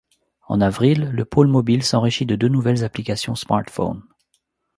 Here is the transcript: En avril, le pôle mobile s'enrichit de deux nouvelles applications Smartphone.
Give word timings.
En 0.47 0.61
avril, 0.61 1.11
le 1.13 1.25
pôle 1.25 1.45
mobile 1.45 1.83
s'enrichit 1.83 2.25
de 2.25 2.35
deux 2.35 2.47
nouvelles 2.47 2.83
applications 2.83 3.35
Smartphone. 3.35 4.01